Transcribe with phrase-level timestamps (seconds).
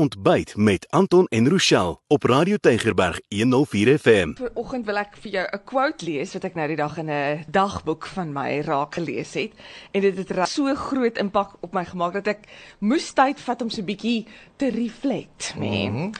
[0.00, 4.32] Ontbyt met Anton en Rochelle op Radio Tygerberg 104 FM.
[4.34, 7.44] Vanoggend wil ek vir jou 'n quote lees wat ek nou die dag in 'n
[7.48, 9.52] dagboek van my raak gelees het
[9.92, 13.70] en dit het so groot impak op my gemaak dat ek moes tyd vat om
[13.70, 14.26] so 'n bietjie
[14.56, 15.88] te reflect, nee.
[15.88, 16.10] Mm -hmm.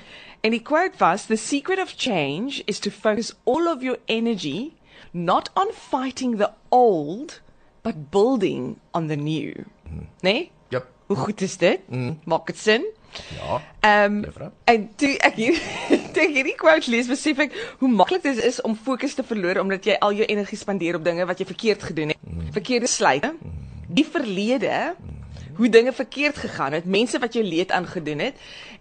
[0.41, 4.73] En die quote was the secret of change is to focus all of your energy
[5.13, 7.41] not on fighting the old
[7.83, 9.65] but building on the new.
[9.89, 10.09] Mm.
[10.21, 10.51] Nee?
[10.69, 10.87] Yep.
[11.07, 11.81] Hoe goed is dit?
[11.89, 12.19] Mm.
[12.25, 12.85] Maak dit sin?
[13.37, 13.61] Ja.
[13.81, 15.57] Ehm um, en toe ek hier
[16.13, 19.63] toe ek hierdie quote lees, besef ek hoe maklik dit is om fokus te verloor
[19.63, 22.21] omdat jy al jou energie spandeer op dinge wat jy verkeerd gedoen het.
[22.21, 22.53] Mm.
[22.53, 23.33] Verkeerde besluite.
[23.39, 23.57] Mm.
[23.89, 24.95] Die verlede.
[24.99, 25.17] Mm.
[25.61, 28.37] Hoe dinge verkeerd gegaan het, mense wat jou leed aangedoen het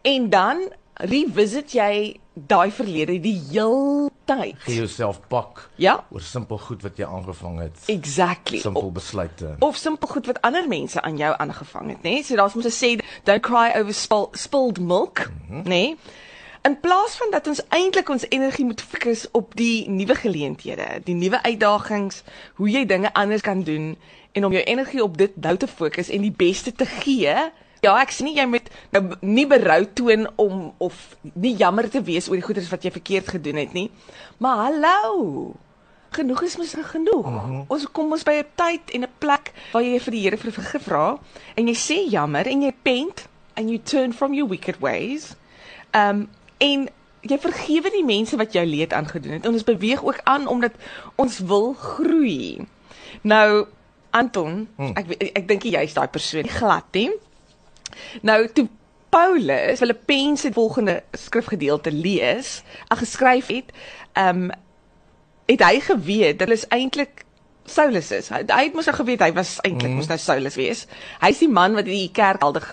[0.08, 0.62] en dan
[1.00, 4.60] revisit jy daai verlede die heel tyd.
[4.66, 5.70] Gee jouself pak.
[5.76, 6.04] Ja.
[6.12, 7.84] Oor simpel goed wat jy aangevang het.
[7.92, 8.60] Exactly.
[8.64, 9.56] Simpel besluite.
[9.64, 12.20] Of simpel goed wat ander mense aan jou aangevang het, nê?
[12.20, 12.24] Nee?
[12.24, 12.90] So daar's mos 'n sê
[13.24, 15.64] don't cry over spill, spilled milk, mm -hmm.
[15.64, 15.70] nê?
[15.70, 15.98] Nee?
[16.62, 21.16] In plaas van dat ons eintlik ons energie moet fokus op die nuwe geleenthede, die
[21.16, 22.24] nuwe uitdagings,
[22.54, 23.98] hoe jy dinge anders kan doen
[24.32, 27.36] en om jou energie op dit nou te fokus en die beste te gee
[27.80, 32.28] Ja, ek sien jy moet nou nie berou toon om of nie jammer te wees
[32.28, 33.88] oor die goeders wat jy verkeerd gedoen het nie.
[34.44, 35.56] Maar hallo.
[36.12, 37.26] Genoeg is mos genoeg.
[37.26, 37.56] Uh mhm.
[37.56, 37.64] -huh.
[37.68, 40.52] Ons kom ons by 'n tyd en 'n plek waar jy vir die Here vir
[40.52, 41.20] vergif vra
[41.56, 45.36] en jy sê jammer en jy pent and you turn from your wicked ways.
[45.94, 46.90] Um en
[47.22, 49.46] jy vergewe die mense wat jou leed aangedoen het.
[49.46, 50.72] En ons beweeg ook aan omdat
[51.16, 52.68] ons wil groei.
[53.22, 53.68] Nou
[54.10, 54.92] Anton, hmm.
[54.98, 57.10] ek ek, ek dink jy is daai persoon glad, hè?
[58.22, 58.68] Nou toe
[59.10, 63.72] Paulus Filippense die volgende skrifgedeelte lees, ag geskryf het,
[64.14, 64.52] ehm um,
[65.50, 67.24] het hy geweet dat is eintlik
[67.70, 68.30] Saulus is.
[68.30, 70.02] Hy, hy het mos al geweet hy was eintlik mm.
[70.02, 70.86] mos nou Saulus wees.
[71.22, 72.68] Hy is die man wat die kerk aldig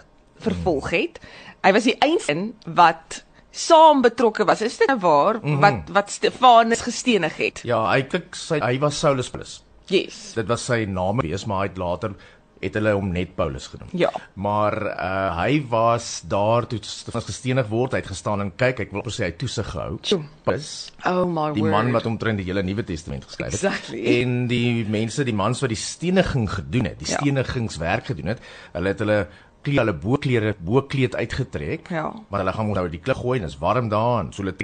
[0.45, 1.21] vervolg het.
[1.65, 3.23] Hy was die eindsin wat
[3.57, 4.65] saam betrokke was.
[4.65, 5.61] Is dit nou waar mm -hmm.
[5.65, 7.61] wat wat Stefanus gestenig het?
[7.65, 9.63] Ja, eintlik hy was Saulus plus.
[9.87, 10.33] Yes.
[10.35, 12.15] Dit was sy naam wees, maar hy het later
[12.61, 13.91] het hulle hom net Paulus genoem.
[13.93, 14.11] Ja.
[14.35, 18.95] Maar uh hy was daar toe Stefanus gestenig word, hy het gestaan en kyk, ek
[18.95, 19.99] wil op sê hy toesig gehou.
[20.47, 20.71] Paulus.
[21.05, 21.63] Oh my die word.
[21.63, 23.61] Die man wat omtrent die hele Nuwe Testament geskryf het.
[23.61, 24.05] Exactly.
[24.21, 27.21] En die mense, die mans wat die steniging gedoen het, die ja.
[27.21, 29.21] stenigingswerk gedoen het, hulle het hulle
[29.67, 31.91] kleed hulle boklere bokleed uitgetrek.
[31.91, 32.11] Ja.
[32.31, 34.57] Maar hulle gaan nou die klug gooi en is warm daar en so hulle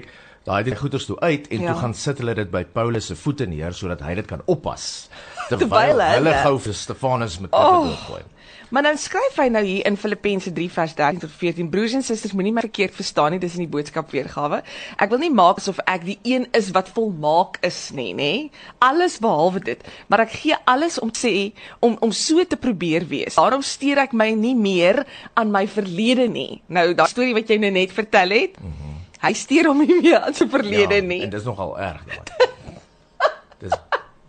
[0.47, 1.73] daai dit goeders toe uit en ja.
[1.73, 5.09] toe gaan sit hulle dit by Paulus se voete neer sodat hy dit kan oppas
[5.51, 7.91] terwyl hulle gou vir Stefanus met klippe oh.
[7.91, 8.23] doodgooi.
[8.73, 12.03] Maar dan skryf hy nou hier in Filippense 3 vers 13 tot 14: Broers en
[12.03, 14.63] susters, moenie my verkeerd verstaan nie, dis in die boodskap weergawe.
[14.97, 18.31] Ek wil nie maak asof ek die een is wat volmaak is nie, nê?
[18.81, 21.53] Alles behalwe dit, maar ek gee alles om sê
[21.85, 23.37] om om so te probeer wees.
[23.37, 25.03] Daarom steur ek my nie meer
[25.37, 26.63] aan my verlede nie.
[26.73, 28.57] Nou, daai storie wat jy nou net vertel het.
[28.57, 28.82] Mm -hmm.
[29.23, 31.21] Hy steur hom nie meer aan sy verlede ja, nie.
[31.23, 32.49] En dis nogal erg daai.
[33.63, 33.75] dis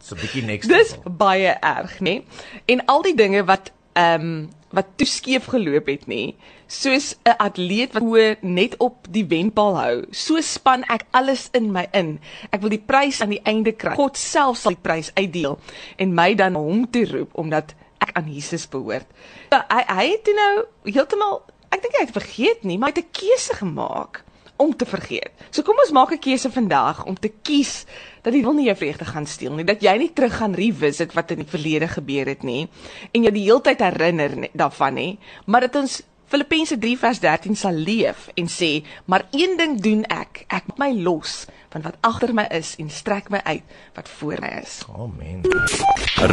[0.03, 0.69] so 'n bietjie next.
[0.69, 1.15] Dis level.
[1.17, 2.21] baie erg, nê?
[2.65, 6.33] En al die dinge wat ehm um, wat toe skeef geloop het, nê?
[6.67, 11.71] Soos 'n atleet wat hoe net op die wenpaal hou, so span ek alles in
[11.71, 12.19] my in.
[12.49, 13.93] Ek wil die prys aan die einde kry.
[13.95, 15.59] God self sal die prys uitdeel
[15.97, 19.05] en my dan hom toe roep omdat ek aan Jesus behoort.
[19.49, 23.05] So, hy hy het nou heeltemal ek dink hy het vergeet nie, maar hy het
[23.05, 24.22] 'n keuse gemaak
[24.63, 25.31] om te vergeet.
[25.51, 27.85] So kom ons maak 'n keuse vandag om te kies
[28.23, 31.13] dat jy wil nie jou vreugde gaan steel nie, dat jy nie terug gaan revisit
[31.13, 32.69] wat in die verlede gebeur het nie
[33.11, 36.01] en jy die hele tyd herinner nie, daarvan nie, maar dat ons
[36.33, 40.79] Filippense 3 vers 13 sal leef en sê, maar een ding doen ek, ek maak
[40.81, 44.79] my los van wat agter my is en strek my uit wat voor my is.
[44.97, 45.43] Amen.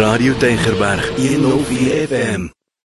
[0.00, 2.59] Radio Deugerberg 104 FM